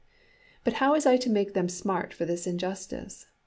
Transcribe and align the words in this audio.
But 0.63 0.73
how 0.81 0.93
was 0.93 1.05
I 1.05 1.15
to 1.17 1.29
make 1.29 1.53
them 1.53 1.69
smart 1.69 2.11
for 2.11 2.25
this 2.25 2.47
injustice? 2.47 3.27